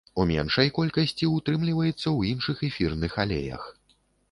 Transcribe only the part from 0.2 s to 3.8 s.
У меншай колькасці ўтрымліваецца ў іншых эфірных алеях.